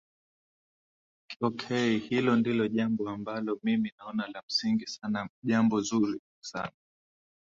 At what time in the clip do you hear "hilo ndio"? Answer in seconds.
1.97-2.67